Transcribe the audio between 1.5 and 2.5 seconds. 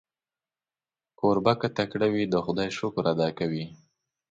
که تکړه وي، د